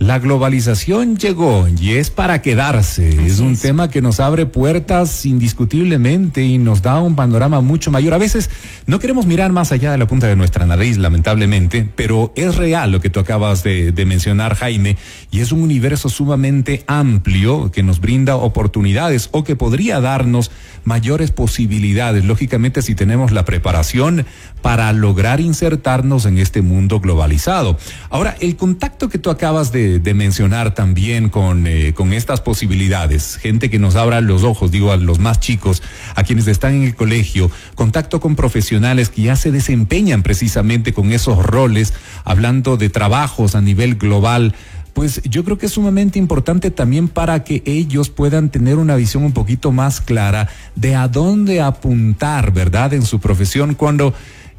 La 0.02 0.18
globalización 0.18 1.16
llegó 1.16 1.68
y 1.80 1.92
es 1.92 2.11
para 2.11 2.42
quedarse. 2.42 3.25
es 3.25 3.38
un 3.38 3.56
tema 3.56 3.88
que 3.88 4.02
nos 4.02 4.18
abre 4.18 4.47
puertas 4.47 5.25
indiscutiblemente 5.25 6.42
y 6.42 6.59
nos 6.59 6.82
da 6.82 7.00
un 7.00 7.14
panorama 7.14 7.61
mucho 7.61 7.92
mayor. 7.92 8.12
A 8.12 8.18
veces 8.18 8.50
no 8.87 8.99
queremos 8.99 9.26
mirar 9.26 9.52
más 9.52 9.71
allá 9.71 9.92
de 9.92 9.99
la 9.99 10.09
punta 10.09 10.26
de 10.26 10.35
nuestra 10.35 10.66
nariz, 10.66 10.99
lamentablemente, 10.99 11.88
pero 11.94 12.32
es 12.35 12.56
real 12.56 12.90
lo 12.90 13.00
que 13.00 13.11
tú 13.11 13.21
acabas 13.21 13.62
de, 13.62 13.92
de 13.92 14.04
mencionar, 14.04 14.56
Jaime, 14.56 14.97
y 15.30 15.38
es 15.38 15.52
un 15.52 15.62
universo 15.62 16.09
sumamente 16.09 16.82
amplio 16.88 17.71
que 17.71 17.85
nos 17.85 18.00
brinda 18.00 18.35
oportunidades 18.35 19.28
o 19.30 19.44
que 19.44 19.54
podría 19.54 20.00
darnos 20.00 20.50
mayores 20.82 21.30
posibilidades, 21.30 22.25
lógicamente 22.25 22.82
si 22.82 22.97
tenemos 22.97 23.30
la 23.30 23.44
preparación 23.44 24.26
para 24.62 24.92
lograr 24.92 25.40
insertarnos 25.40 26.26
en 26.26 26.38
este 26.38 26.61
mundo 26.61 26.99
globalizado. 26.99 27.78
Ahora, 28.11 28.37
el 28.40 28.56
contacto 28.56 29.09
que 29.09 29.18
tú 29.18 29.30
acabas 29.30 29.71
de 29.71 29.92
de, 29.99 30.15
mencionar 30.15 30.75
también 30.75 31.29
con, 31.29 31.67
eh, 31.67 31.93
con 31.95 32.13
estas 32.13 32.41
posibilidades, 32.41 33.37
gente 33.37 33.71
que 33.71 33.79
nos 33.79 33.97
abra 33.97 34.21
los 34.21 34.43
ojos, 34.43 34.71
digo 34.71 34.93
a 34.93 34.97
los 34.97 35.19
más 35.19 35.41
chicos, 35.41 35.83
a 36.15 36.23
quienes 36.23 36.47
están 36.47 36.75
en 36.75 36.83
el 36.83 36.95
colegio, 36.95 37.51
contacto 37.75 38.21
con 38.21 38.37
profesionales 38.37 39.09
que 39.09 39.23
ya 39.23 39.37
se 39.37 39.51
desempeñan 39.51 40.23
precisamente 40.23 40.93
con 40.93 41.13
esos 41.13 41.45
roles, 41.45 41.95
hablando 42.25 42.77
de 42.77 42.91
trabajos 42.91 43.55
a 43.55 43.61
nivel 43.61 43.97
global 43.97 44.55
pues 44.93 45.23
yo 45.25 45.45
creo 45.45 45.59
que 45.59 45.67
es 45.67 45.73
sumamente 45.73 46.19
importante 46.19 46.71
también 46.71 47.09
para 47.09 47.45
que 47.45 47.63
ellos 47.65 48.11
puedan 48.11 48.51
tener 48.51 48.77
una 48.77 48.97
visión 48.97 49.25
un 49.25 49.33
poquito 49.33 49.73
más 49.73 50.01
clara 50.01 50.49
de 50.77 50.95
a 50.95 51.09
dónde 51.09 51.61
apuntar, 51.61 52.53
¿verdad? 52.53 52.93
En 52.93 53.03
su 53.03 53.19
profesión 53.19 53.75
cuando 53.75 54.13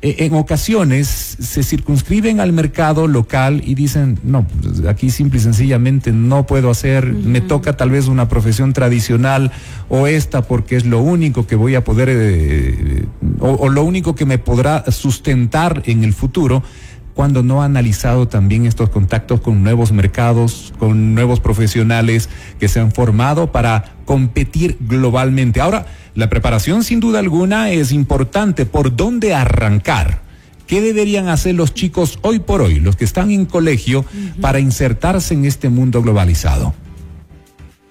en 0.06 0.34
ocasiones 0.34 1.08
se 1.08 1.64
circunscriben 1.64 2.42
al 2.42 2.52
mercado 2.52 3.08
local 3.08 3.62
y 3.66 3.74
dicen, 3.74 4.20
no, 4.24 4.46
aquí 4.90 5.10
simple 5.10 5.40
y 5.40 5.42
sencillamente 5.42 6.12
no 6.12 6.46
puedo 6.46 6.70
hacer, 6.70 7.06
me 7.06 7.40
toca 7.40 7.78
tal 7.78 7.90
vez 7.90 8.08
una 8.08 8.28
profesión 8.28 8.74
tradicional 8.74 9.54
o 9.88 10.06
esta 10.06 10.42
porque 10.42 10.76
es 10.76 10.86
lo 10.86 11.00
único 11.00 11.48
que 11.48 11.56
voy 11.56 11.76
a 11.76 11.86
poder, 11.86 12.10
eh, 12.12 13.06
o 13.40 13.70
lo 13.70 13.84
único 13.86 14.14
que 14.14 14.26
me 14.26 14.38
podrá 14.38 14.92
sustentar 14.92 15.84
en 15.86 16.04
el 16.04 16.14
futuro 16.14 16.64
cuando 17.14 17.44
no 17.44 17.62
ha 17.62 17.66
analizado 17.66 18.28
también 18.28 18.66
estos 18.66 18.90
contactos 18.90 19.42
con 19.42 19.64
nuevos 19.64 19.92
mercados, 19.92 20.74
con 20.80 21.14
nuevos 21.14 21.40
profesionales 21.40 22.30
que 22.60 22.68
se 22.68 22.80
han 22.80 22.92
formado 22.92 23.52
para 23.52 23.96
competir 24.06 24.78
globalmente. 24.80 25.62
Ahora, 25.62 25.86
la 26.16 26.30
preparación 26.30 26.84
sin 26.84 27.00
duda 27.00 27.20
alguna 27.20 27.72
es 27.72 27.92
importante. 27.92 28.66
¿Por 28.66 28.96
dónde 28.96 29.34
arrancar? 29.34 30.22
¿Qué 30.68 30.82
deberían 30.82 31.28
hacer 31.28 31.56
los 31.56 31.74
chicos 31.74 32.20
hoy 32.22 32.40
por 32.40 32.62
hoy, 32.62 32.80
los 32.80 32.96
que 32.96 33.06
están 33.06 33.32
en 33.32 33.46
colegio, 33.46 34.06
para 34.42 34.60
insertarse 34.60 35.34
en 35.34 35.46
este 35.46 35.70
mundo 35.70 36.02
globalizado? 36.02 36.74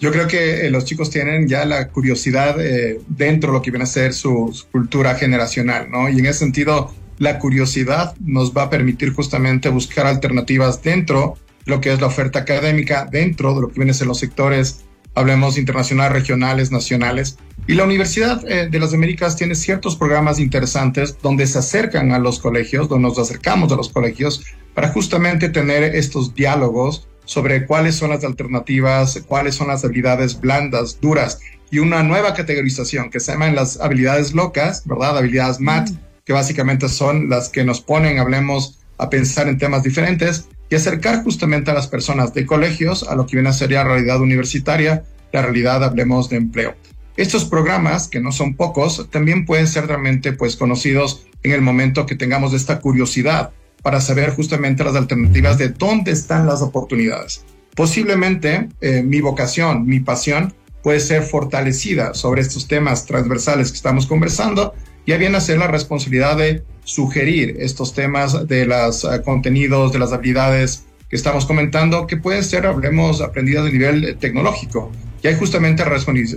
Yo 0.01 0.11
creo 0.11 0.27
que 0.27 0.67
eh, 0.67 0.71
los 0.71 0.85
chicos 0.85 1.11
tienen 1.11 1.47
ya 1.47 1.65
la 1.65 1.89
curiosidad 1.89 2.61
eh, 2.61 3.01
dentro 3.07 3.53
de 3.53 3.59
lo 3.59 3.63
que 3.63 3.71
viene 3.71 3.85
a 3.85 3.87
ser 3.87 4.13
su, 4.15 4.51
su, 4.53 4.67
cultura 4.67 5.15
generacional, 5.15 5.93
¿no? 5.93 6.09
Y 6.09 6.19
en 6.19 6.27
ese 6.27 6.41
sentido, 6.41 6.93
la 7.23 7.39
curiosidad 7.39 8.17
nos 8.19 8.53
va 8.53 8.65
a 8.65 8.71
permitir 8.71 9.13
justamente 9.13 9.69
buscar 9.69 10.09
alternativas 10.09 10.83
dentro 10.83 11.39
de 11.65 11.71
lo 11.71 11.81
que 11.81 11.93
es 11.93 12.01
la 12.01 12.09
oferta 12.09 12.41
académica, 12.41 13.07
dentro 13.09 13.55
de 13.55 13.61
lo 13.61 13.69
que 13.69 13.75
vienen 13.75 13.93
a 13.93 13.95
ser 13.95 14.09
los 14.09 14.19
sectores, 14.19 14.85
hablemos 15.15 15.57
internacionales, 15.57 16.15
regionales, 16.15 16.73
nacionales. 16.73 17.39
Y 17.69 17.75
la 17.75 17.85
Universidad 17.85 18.45
eh, 18.51 18.69
de 18.69 18.81
las 18.81 18.93
Américas 18.93 19.37
tiene 19.37 19.55
ciertos 19.55 19.95
programas 19.95 20.41
interesantes 20.41 21.17
donde 21.23 21.47
se 21.47 21.61
acercan 21.61 22.11
a 22.11 22.19
los 22.19 22.41
colegios, 22.41 22.89
donde 22.89 23.09
nos 23.09 23.21
acercamos 23.21 23.71
a 23.71 23.77
los 23.77 23.91
colegios 23.91 24.45
para 24.75 24.89
justamente 24.89 25.49
tener 25.49 25.95
estos 25.95 26.35
diálogos 26.35 27.07
sobre 27.25 27.67
cuáles 27.67 27.95
son 27.95 28.11
las 28.11 28.25
alternativas, 28.25 29.23
cuáles 29.29 29.55
son 29.55 29.69
las 29.69 29.85
habilidades 29.85 30.41
blandas, 30.41 30.99
duras 31.01 31.39
y 31.71 31.79
una 31.79 32.03
nueva 32.03 32.35
categorización 32.35 33.11
que 33.11 33.21
se 33.21 33.31
llaman 33.31 33.55
las 33.55 33.81
habilidades 33.81 34.33
locas, 34.33 34.83
¿verdad? 34.85 35.17
Habilidades 35.17 35.61
MAT. 35.61 35.89
Mm 35.89 36.12
que 36.25 36.33
básicamente 36.33 36.89
son 36.89 37.29
las 37.29 37.49
que 37.49 37.65
nos 37.65 37.81
ponen, 37.81 38.19
hablemos, 38.19 38.79
a 38.99 39.11
pensar 39.11 39.49
en 39.49 39.59
temas 39.59 39.83
diferentes 39.83 40.49
y 40.71 40.75
acercar 40.75 41.23
justamente 41.23 41.71
a 41.71 41.75
las 41.75 41.89
personas 41.89 42.33
de 42.35 42.47
colegios 42.47 43.03
a 43.03 43.15
lo 43.15 43.27
que 43.27 43.37
viene 43.37 43.49
a 43.49 43.53
ser 43.53 43.73
la 43.73 43.85
realidad 43.85 44.21
universitaria, 44.21 45.05
la 45.33 45.43
realidad, 45.43 45.83
hablemos, 45.83 46.29
de 46.29 46.37
empleo. 46.37 46.75
Estos 47.17 47.45
programas, 47.45 48.09
que 48.09 48.21
no 48.21 48.33
son 48.33 48.55
pocos, 48.55 49.11
también 49.11 49.45
pueden 49.45 49.67
ser 49.67 49.87
realmente 49.87 50.33
pues, 50.33 50.57
conocidos 50.57 51.27
en 51.43 51.53
el 51.53 51.61
momento 51.61 52.07
que 52.07 52.15
tengamos 52.15 52.55
esta 52.55 52.81
curiosidad 52.81 53.51
para 53.83 54.01
saber 54.01 54.31
justamente 54.31 54.85
las 54.85 54.95
alternativas 54.95 55.59
de 55.59 55.71
dónde 55.71 56.13
están 56.13 56.47
las 56.47 56.63
oportunidades. 56.63 57.45
Posiblemente 57.75 58.69
eh, 58.81 59.03
mi 59.03 59.21
vocación, 59.21 59.87
mi 59.87 60.01
pasión 60.01 60.55
puede 60.83 61.01
ser 61.01 61.23
fortalecida 61.23 62.15
sobre 62.15 62.43
estos 62.43 62.69
temas 62.69 63.07
transversales 63.07 63.71
que 63.71 63.77
estamos 63.77 64.07
conversando 64.07 64.75
ya 65.07 65.17
viene 65.17 65.37
a 65.37 65.41
ser 65.41 65.59
la 65.59 65.67
responsabilidad 65.67 66.37
de 66.37 66.63
sugerir 66.85 67.57
estos 67.61 67.95
temas 67.95 68.47
de 68.47 68.67
los 68.67 69.05
uh, 69.05 69.23
contenidos, 69.25 69.93
de 69.93 69.99
las 69.99 70.13
habilidades 70.13 70.85
que 71.09 71.17
estamos 71.17 71.47
comentando, 71.47 72.07
que 72.07 72.17
pueden 72.17 72.43
ser, 72.43 72.67
hablemos, 72.67 73.21
aprendidas 73.21 73.65
de 73.65 73.73
nivel 73.73 74.17
tecnológico. 74.19 74.91
Y 75.23 75.29
hay 75.29 75.37
justamente 75.37 75.85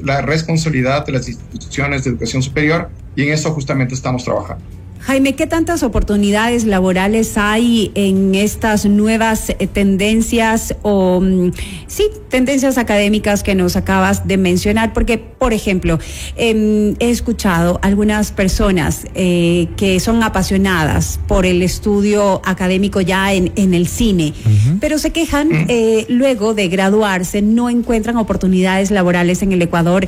la 0.04 0.22
responsabilidad 0.22 1.06
de 1.06 1.12
las 1.12 1.28
instituciones 1.28 2.04
de 2.04 2.12
educación 2.12 2.44
superior 2.44 2.90
y 3.16 3.24
en 3.24 3.34
eso 3.34 3.52
justamente 3.52 3.96
estamos 3.96 4.24
trabajando. 4.24 4.64
Jaime, 5.06 5.36
¿qué 5.36 5.46
tantas 5.46 5.84
oportunidades 5.84 6.66
laborales 6.66 7.38
hay 7.38 7.92
en 7.94 8.34
estas 8.34 8.88
nuevas 8.88 9.52
eh, 9.52 9.68
tendencias 9.72 10.76
o, 10.82 11.22
mm, 11.22 11.52
sí, 11.86 12.06
tendencias 12.30 12.80
académicas 12.80 13.44
que 13.44 13.54
nos 13.54 13.76
acabas 13.76 14.28
de 14.28 14.38
mencionar? 14.38 14.94
Porque, 14.94 15.20
por 15.20 15.54
ejemplo, 15.54 16.00
em, 16.38 16.96
he 16.98 17.12
escuchado 17.12 17.80
algunas 17.84 18.32
personas 18.32 19.06
eh, 19.14 19.68
que 19.78 20.00
son 20.00 20.24
apasionadas 20.24 21.20
por 21.28 21.46
el 21.46 21.62
estudio 21.62 22.42
académico 22.44 23.00
ya 23.00 23.32
en, 23.32 23.74
el 23.76 23.88
cine, 23.88 24.34
pero 24.80 24.98
se 24.98 25.12
quejan 25.12 25.68
eh, 25.70 26.08
luego 26.10 26.56
de 26.56 26.68
graduarse, 26.68 27.44
no 27.44 27.70
encuentran 27.70 28.18
oportunidades 28.18 28.90
laborales 28.90 29.44
en 29.44 29.52
el 29.52 29.62
Ecuador 29.62 30.08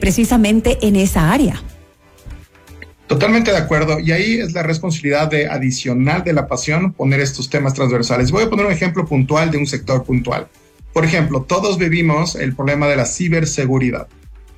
precisamente 0.00 0.78
en 0.80 0.96
esa 0.96 1.32
área. 1.32 1.62
Totalmente 3.08 3.50
de 3.50 3.56
acuerdo. 3.56 3.98
Y 3.98 4.12
ahí 4.12 4.34
es 4.34 4.52
la 4.52 4.62
responsabilidad 4.62 5.28
de 5.28 5.48
adicional 5.48 6.22
de 6.22 6.34
la 6.34 6.46
pasión 6.46 6.92
poner 6.92 7.20
estos 7.20 7.48
temas 7.48 7.72
transversales. 7.72 8.30
Voy 8.30 8.44
a 8.44 8.50
poner 8.50 8.66
un 8.66 8.72
ejemplo 8.72 9.06
puntual 9.06 9.50
de 9.50 9.56
un 9.56 9.66
sector 9.66 10.04
puntual. 10.04 10.46
Por 10.92 11.06
ejemplo, 11.06 11.42
todos 11.42 11.78
vivimos 11.78 12.36
el 12.36 12.54
problema 12.54 12.86
de 12.86 12.96
la 12.96 13.06
ciberseguridad. 13.06 14.08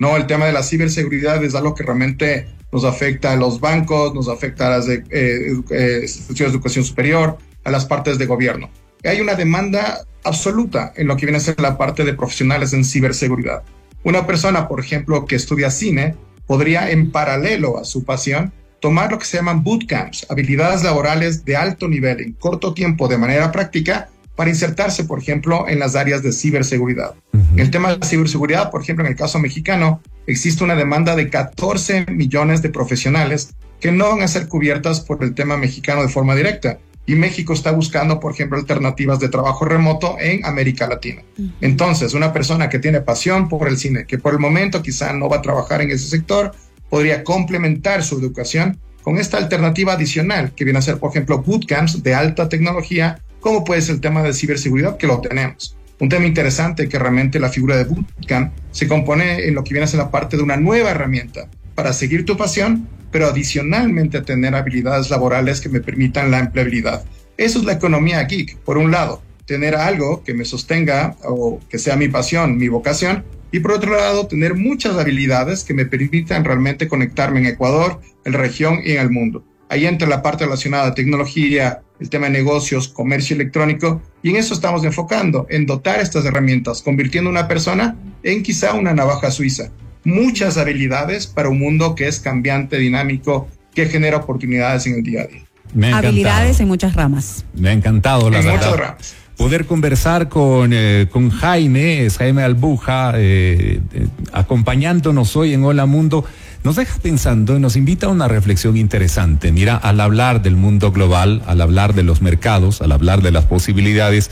No, 0.01 0.17
el 0.17 0.27
tema 0.27 0.47
de 0.47 0.53
la 0.53 0.65
ciberseguridad 0.65 1.43
es 1.45 1.55
algo 1.55 1.77
que 1.77 1.85
realmente 1.85 2.49
nos 2.73 2.85
afecta 2.85 3.33
a 3.33 3.37
los 3.37 3.61
bancos, 3.61 4.15
nos 4.15 4.29
afecta 4.29 4.67
a 4.67 4.79
las 4.79 4.89
eh, 4.89 5.05
eh, 5.11 5.99
instituciones 6.03 6.53
de 6.53 6.57
educación 6.57 6.85
superior, 6.85 7.39
a 7.63 7.71
las 7.71 7.85
partes 7.85 8.19
de 8.19 8.27
gobierno. 8.27 8.69
Y 9.05 9.09
hay 9.09 9.21
una 9.21 9.35
demanda 9.35 10.01
absoluta 10.25 10.93
en 10.97 11.07
lo 11.07 11.17
que 11.17 11.27
viene 11.27 11.39
a 11.39 11.41
ser 11.41 11.61
la 11.61 11.79
parte 11.79 12.05
de 12.05 12.15
profesionales 12.15 12.73
en 12.73 12.85
ciberseguridad. 12.85 13.63
Una 14.03 14.27
persona, 14.27 14.67
por 14.67 14.81
ejemplo, 14.81 15.25
que 15.27 15.37
estudia 15.37 15.71
cine, 15.71 16.17
podría 16.51 16.91
en 16.91 17.13
paralelo 17.13 17.79
a 17.79 17.85
su 17.85 18.03
pasión 18.05 18.53
tomar 18.81 19.13
lo 19.13 19.21
que 19.21 19.25
se 19.25 19.37
llaman 19.37 19.63
bootcamps, 19.63 20.27
habilidades 20.29 20.83
laborales 20.83 21.45
de 21.45 21.55
alto 21.55 21.87
nivel 21.87 22.21
en 22.21 22.33
corto 22.33 22.75
tiempo 22.75 23.07
de 23.07 23.19
manera 23.19 23.53
práctica 23.53 24.09
para 24.35 24.51
insertarse, 24.51 25.05
por 25.05 25.21
ejemplo, 25.21 25.69
en 25.69 25.79
las 25.79 25.95
áreas 25.95 26.25
de 26.25 26.33
ciberseguridad. 26.33 27.15
En 27.33 27.61
el 27.61 27.71
tema 27.71 27.95
de 27.95 28.05
ciberseguridad, 28.05 28.73
por 28.73 28.83
ejemplo, 28.83 29.05
en 29.05 29.13
el 29.13 29.17
caso 29.17 29.39
mexicano, 29.39 30.03
existe 30.27 30.65
una 30.65 30.75
demanda 30.75 31.15
de 31.15 31.31
14 31.31 32.07
millones 32.07 32.63
de 32.63 32.71
profesionales 32.71 33.55
que 33.79 33.93
no 33.93 34.09
van 34.09 34.23
a 34.23 34.27
ser 34.27 34.49
cubiertas 34.49 34.99
por 34.99 35.23
el 35.23 35.37
tema 35.37 35.57
mexicano 35.57 36.03
de 36.03 36.09
forma 36.09 36.35
directa. 36.35 36.81
Y 37.07 37.15
México 37.15 37.53
está 37.53 37.73
buscando, 37.73 38.21
por 38.21 38.33
ejemplo, 38.33 38.59
alternativas 38.59 39.19
de 39.19 39.29
trabajo 39.29 39.65
remoto 39.65 40.17
en 40.21 40.45
América 40.45 40.87
Latina. 40.87 41.23
Entonces, 41.61 42.15
una 42.15 42.33
persona 42.33 42.69
que 42.69 42.79
tiene 42.79 43.01
pasión 43.01 43.49
por 43.49 43.67
el 43.69 43.79
cine, 43.79 44.05
que 44.07 44.19
por 44.19 44.33
el 44.33 44.39
momento 44.39 44.83
quizá 44.83 45.13
no 45.13 45.29
va 45.29 45.39
a 45.39 45.43
trabajar 45.43 45.83
en 45.83 45.91
ese 45.91 46.09
sector, 46.09 46.53
podría 46.89 47.25
complementar 47.25 48.03
su 48.05 48.19
educación 48.19 48.79
con 49.03 49.19
esta 49.19 49.39
alternativa 49.39 49.95
adicional, 49.95 50.53
que 50.55 50.65
viene 50.65 50.79
a 50.79 50.83
ser, 50.83 50.99
por 50.99 51.11
ejemplo, 51.11 51.43
bootcamps 51.43 52.03
de 52.03 52.15
alta 52.15 52.49
tecnología, 52.49 53.21
como 53.41 53.65
puede 53.65 53.81
ser 53.81 53.97
el 53.97 54.01
tema 54.01 54.23
de 54.23 54.35
ciberseguridad, 54.35 54.99
que 54.99 55.07
lo 55.07 55.21
tenemos. 55.21 55.77
Un 55.99 56.09
tema 56.09 56.27
interesante 56.27 56.89
que 56.89 56.99
realmente 56.99 57.41
la 57.41 57.49
figura 57.49 57.77
de 57.77 57.85
bootcamp 57.85 58.53
se 58.71 58.89
compone 58.89 59.47
en 59.47 59.55
lo 59.55 59.65
que 59.65 59.75
viene 59.75 59.85
a 59.85 59.89
ser 59.89 59.99
la 59.99 60.11
parte 60.11 60.37
de 60.37 60.43
una 60.43 60.57
nueva 60.57 60.91
herramienta 60.91 61.49
para 61.75 61.93
seguir 61.93 62.25
tu 62.25 62.37
pasión, 62.37 62.89
pero 63.11 63.27
adicionalmente 63.27 64.21
tener 64.23 64.55
habilidades 64.55 65.11
laborales 65.11 65.61
que 65.61 65.69
me 65.69 65.81
permitan 65.81 66.31
la 66.31 66.39
empleabilidad. 66.39 67.05
Eso 67.37 67.59
es 67.59 67.65
la 67.65 67.73
economía 67.73 68.23
geek, 68.25 68.59
por 68.59 68.79
un 68.79 68.91
lado, 68.91 69.23
tener 69.47 69.75
algo 69.75 70.23
que 70.23 70.35
me 70.35 70.45
sostenga 70.45 71.17
o 71.25 71.59
que 71.69 71.79
sea 71.79 71.97
mi 71.97 72.09
pasión, 72.09 72.57
mi 72.57 72.69
vocación, 72.69 73.25
y 73.53 73.61
por 73.61 73.73
otro 73.73 73.97
lado, 73.97 74.27
tener 74.27 74.55
muchas 74.55 74.97
habilidades 74.97 75.65
que 75.65 75.75
me 75.75 75.87
permitan 75.87 76.45
realmente 76.45 76.87
conectarme 76.87 77.41
en 77.41 77.47
Ecuador, 77.47 78.01
en 78.25 78.33
la 78.33 78.39
región 78.39 78.81
y 78.85 78.93
en 78.93 79.01
el 79.01 79.11
mundo. 79.11 79.45
Ahí 79.69 79.87
entra 79.87 80.09
la 80.09 80.23
parte 80.23 80.45
relacionada 80.45 80.89
a 80.89 80.95
tecnología, 80.95 81.83
el 81.99 82.11
tema 82.11 82.27
de 82.27 82.33
negocios, 82.33 82.89
comercio 82.89 83.35
electrónico, 83.35 84.03
y 84.23 84.31
en 84.31 84.37
eso 84.37 84.55
estamos 84.55 84.85
enfocando, 84.85 85.47
en 85.51 85.67
dotar 85.67 86.01
estas 86.01 86.25
herramientas, 86.25 86.83
convirtiendo 86.83 87.31
una 87.31 87.49
persona 87.49 87.97
en 88.23 88.43
quizá 88.43 88.75
una 88.75 88.95
navaja 88.95 89.31
suiza 89.31 89.71
muchas 90.05 90.57
habilidades 90.57 91.27
para 91.27 91.49
un 91.49 91.59
mundo 91.59 91.95
que 91.95 92.09
es 92.09 92.21
cambiante, 92.21 92.79
dinámico, 92.79 93.49
que 93.75 93.87
genera 93.87 94.19
oportunidades 94.19 94.87
en 94.87 94.95
el 94.95 95.03
día 95.03 95.23
a 95.23 95.27
día. 95.27 95.97
habilidades 95.97 96.61
en 96.61 96.69
muchas 96.69 96.95
ramas. 96.95 97.45
Me 97.55 97.71
ha 97.71 97.73
encantado, 97.73 98.31
la 98.31 98.41
en 98.41 98.47
verdad. 98.47 98.61
Muchas 98.61 98.79
ramas. 98.79 99.15
Poder 99.37 99.65
conversar 99.65 100.29
con, 100.29 100.73
eh, 100.75 101.07
con 101.11 101.31
Jaime, 101.31 102.05
es 102.05 102.19
Jaime 102.19 102.43
Albuja, 102.43 103.13
eh, 103.17 103.81
eh, 103.95 104.07
acompañándonos 104.33 105.35
hoy 105.35 105.55
en 105.55 105.65
Hola 105.65 105.87
Mundo, 105.87 106.27
nos 106.63 106.77
deja 106.77 106.99
pensando 107.01 107.57
y 107.57 107.61
nos 107.61 107.75
invita 107.75 108.05
a 108.05 108.11
una 108.11 108.29
reflexión 108.29 108.77
interesante. 108.77 109.51
Mira, 109.51 109.77
al 109.77 109.99
hablar 110.01 110.43
del 110.43 110.57
mundo 110.57 110.93
global, 110.93 111.43
al 111.47 111.63
hablar 111.63 111.95
de 111.95 112.03
los 112.03 112.21
mercados, 112.21 112.83
al 112.83 112.93
hablar 112.93 113.23
de 113.23 113.31
las 113.31 113.47
posibilidades, 113.47 114.31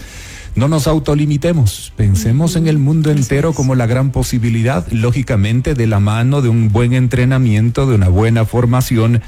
no 0.58 0.66
nos 0.66 0.88
autolimitemos, 0.88 1.92
pensemos 1.96 2.56
en 2.56 2.66
el 2.66 2.78
mundo 2.78 3.12
entero 3.12 3.52
como 3.52 3.76
la 3.76 3.86
gran 3.86 4.10
posibilidad, 4.10 4.84
lógicamente 4.90 5.74
de 5.74 5.86
la 5.86 6.00
mano 6.00 6.42
de 6.42 6.48
un 6.48 6.72
buen 6.72 6.92
entrenamiento, 6.92 7.86
de 7.86 7.94
una 7.94 8.08
buena 8.08 8.44
formación. 8.44 9.22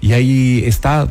Y 0.00 0.12
ahí 0.12 0.62
está 0.64 1.08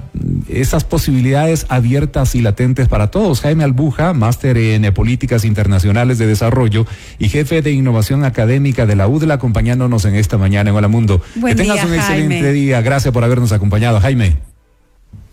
esas 0.48 0.86
posibilidades 0.86 1.66
abiertas 1.68 2.36
y 2.36 2.42
latentes 2.42 2.88
para 2.88 3.12
todos. 3.12 3.42
Jaime 3.42 3.66
Albuja, 3.66 4.14
máster 4.14 4.58
en 4.58 4.94
políticas 4.94 5.44
internacionales 5.44 6.18
de 6.18 6.28
desarrollo 6.28 6.88
y 7.20 7.28
jefe 7.28 7.62
de 7.62 7.74
innovación 7.74 8.24
académica 8.24 8.86
de 8.86 8.96
la 8.96 9.10
UDLA, 9.10 9.34
acompañándonos 9.34 10.06
en 10.06 10.16
esta 10.16 10.38
mañana 10.38 10.70
en 10.70 10.76
Hola 10.78 10.88
Mundo. 10.88 11.22
Buen 11.36 11.58
que 11.58 11.64
tengas 11.64 11.82
día, 11.82 11.86
un 11.88 11.94
excelente 11.94 12.36
Jaime. 12.36 12.54
día. 12.54 12.82
Gracias 12.82 13.14
por 13.14 13.26
habernos 13.26 13.52
acompañado, 13.52 14.00
Jaime. 14.00 14.38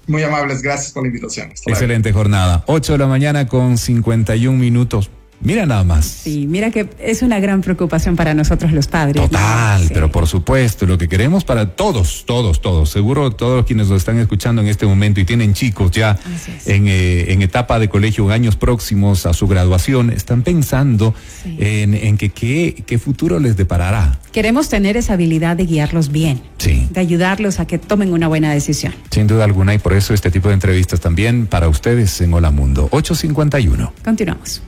Muy 0.07 0.23
amables, 0.23 0.63
gracias 0.63 0.93
por 0.93 1.03
la 1.03 1.09
invitación. 1.09 1.51
Excelente 1.67 2.13
jornada. 2.13 2.65
8 2.67 2.93
de 2.93 2.99
la 2.99 3.07
mañana 3.07 3.47
con 3.47 3.79
51 3.79 4.59
minutos. 4.59 5.11
Mira 5.41 5.67
nada 5.67 5.85
más. 5.85 6.07
Sí, 6.07 6.47
mira 6.49 6.71
que 6.71 6.89
es 6.99 7.21
una 7.23 7.39
gran 7.39 7.61
preocupación 7.61 8.17
para 8.17 8.33
nosotros 8.33 8.73
los 8.73 8.87
padres. 8.89 9.17
¿no? 9.23 9.29
Total, 9.29 9.83
Sí. 9.83 9.91
pero 9.93 10.11
por 10.11 10.27
supuesto, 10.27 10.87
lo 10.87 10.97
que 10.97 11.07
queremos 11.09 11.45
para 11.45 11.71
todos, 11.77 12.25
todos, 12.27 12.63
todos, 12.63 12.89
seguro 12.89 13.31
todos 13.33 13.67
quienes 13.67 13.89
nos 13.89 13.99
están 13.99 14.19
escuchando 14.19 14.63
en 14.63 14.69
este 14.69 14.87
momento 14.87 15.21
y 15.21 15.25
tienen 15.27 15.53
chicos 15.53 15.91
ya 15.91 16.19
en, 16.67 16.89
eh, 16.89 17.33
en 17.33 17.43
etapa 17.43 17.79
de 17.79 17.89
colegio, 17.89 18.31
años 18.31 18.57
próximos 18.57 19.27
a 19.27 19.35
su 19.35 19.47
graduación, 19.47 20.11
están 20.11 20.43
pensando 20.43 21.15
Sí. 21.43 21.57
en, 21.61 21.93
en 21.95 22.17
que 22.17 22.31
qué, 22.31 22.83
qué 22.87 22.99
futuro 22.99 23.39
les 23.39 23.57
deparará. 23.57 24.19
Queremos 24.33 24.69
tener 24.71 24.97
esa 24.97 25.13
habilidad 25.13 25.57
de 25.57 25.67
guiarlos 25.67 26.11
bien, 26.11 26.41
Sí. 26.59 26.89
de 26.91 27.01
ayudarlos 27.01 27.61
a 27.61 27.67
que 27.67 27.79
tomen 27.79 28.13
una 28.13 28.29
buena 28.29 28.53
decisión. 28.53 28.95
Sin 29.11 29.27
duda 29.27 29.45
alguna, 29.45 29.75
y 29.75 29.79
por 29.79 29.93
eso 29.93 30.15
este 30.15 30.31
tipo 30.31 30.49
de 30.49 30.55
entrevistas 30.55 31.01
también 31.01 31.47
para 31.47 31.69
ustedes 31.69 32.19
en 32.23 32.33
Hola 32.33 32.51
Mundo. 32.51 32.89
851. 32.93 33.93
Continuamos. 34.05 34.63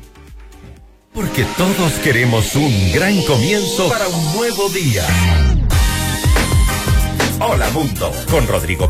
Porque 1.16 1.46
todos 1.56 1.94
queremos 2.04 2.54
un 2.56 2.92
gran 2.92 3.22
comienzo 3.22 3.88
para 3.88 4.06
un 4.06 4.36
nuevo 4.36 4.68
día. 4.68 5.02
Hola 7.40 7.70
Mundo 7.70 8.12
con 8.30 8.46
Rodrigo 8.46 8.84